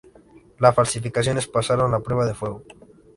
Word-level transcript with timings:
Las 0.57 0.73
falsificaciones 0.73 1.45
pasaron 1.47 1.91
la 1.91 1.99
prueba 1.99 2.25
de 2.25 2.33
fuego. 2.33 2.63